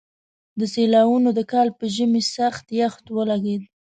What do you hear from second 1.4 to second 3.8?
کال په ژمي سخت يخ ولګېد.